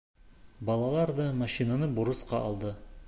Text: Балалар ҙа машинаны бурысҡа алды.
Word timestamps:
Балалар 0.69 1.13
ҙа 1.19 1.27
машинаны 1.43 1.91
бурысҡа 1.99 2.41
алды. 2.49 2.75